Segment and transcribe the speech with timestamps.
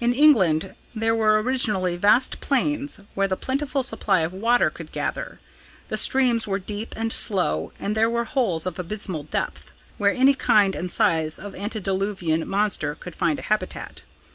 [0.00, 5.38] In England there were originally vast plains where the plentiful supply of water could gather.
[5.88, 10.32] The streams were deep and slow, and there were holes of abysmal depth, where any
[10.32, 14.00] kind and size of antediluvian monster could find a habitat.